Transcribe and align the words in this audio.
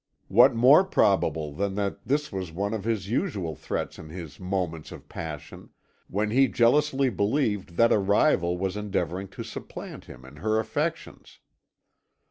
What 0.29 0.55
more 0.55 0.83
probable 0.83 1.53
than 1.53 1.75
that 1.75 2.03
this 2.07 2.31
was 2.31 2.51
one 2.51 2.73
of 2.73 2.85
his 2.85 3.07
usual 3.07 3.53
threats 3.55 3.99
in 3.99 4.09
his 4.09 4.39
moments 4.39 4.91
of 4.91 5.07
passion, 5.07 5.69
when 6.07 6.31
he 6.31 6.47
jealously 6.47 7.11
believed 7.11 7.75
that 7.77 7.91
a 7.93 7.99
rival 7.99 8.57
was 8.57 8.75
endeavouring 8.75 9.27
to 9.27 9.43
supplant 9.43 10.05
him 10.05 10.25
in 10.25 10.37
her 10.37 10.59
affections? 10.59 11.37